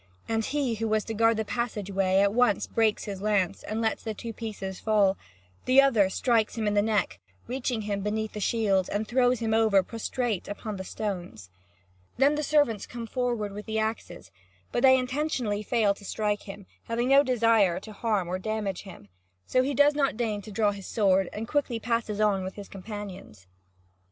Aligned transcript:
And 0.27 0.43
he 0.43 0.73
who 0.73 0.87
was 0.87 1.03
to 1.03 1.13
guard 1.13 1.37
the 1.37 1.45
passage 1.45 1.91
way 1.91 2.21
at 2.23 2.33
once 2.33 2.65
breaks 2.65 3.03
his 3.03 3.21
lance 3.21 3.61
and 3.61 3.81
lets 3.83 4.01
the 4.01 4.15
two 4.15 4.33
pieces 4.33 4.79
fall; 4.79 5.15
the 5.65 5.79
other 5.79 6.09
strikes 6.09 6.55
him 6.55 6.65
in 6.65 6.73
the 6.73 6.81
neck, 6.81 7.19
reaching 7.45 7.81
him 7.83 8.01
beneath 8.01 8.33
the 8.33 8.39
shield, 8.39 8.89
and 8.89 9.07
throws 9.07 9.41
him 9.41 9.53
over 9.53 9.83
prostrate 9.83 10.47
upon 10.47 10.77
the 10.77 10.83
stones. 10.83 11.51
Then 12.17 12.33
the 12.33 12.41
servants 12.41 12.87
come 12.87 13.05
forward 13.05 13.51
with 13.51 13.67
the 13.67 13.77
axes, 13.77 14.31
but 14.71 14.81
they 14.81 14.97
intentionally 14.97 15.61
fail 15.61 15.93
to 15.93 16.03
strike 16.03 16.41
him, 16.49 16.65
having 16.85 17.09
no 17.09 17.21
desire 17.21 17.79
to 17.81 17.93
harm 17.93 18.27
or 18.27 18.39
damage 18.39 18.81
him; 18.81 19.07
so 19.45 19.61
he 19.61 19.75
does 19.75 19.93
not 19.93 20.17
deign 20.17 20.41
to 20.41 20.51
draw 20.51 20.71
his 20.71 20.87
sword, 20.87 21.29
and 21.31 21.47
quickly 21.47 21.79
passes 21.79 22.19
on 22.19 22.43
with 22.43 22.55
his 22.55 22.67
companions. 22.67 23.45